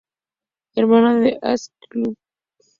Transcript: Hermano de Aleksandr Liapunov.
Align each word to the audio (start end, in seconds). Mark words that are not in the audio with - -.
Hermano 0.73 1.13
de 1.19 1.37
Aleksandr 1.43 1.77
Liapunov. 1.93 2.15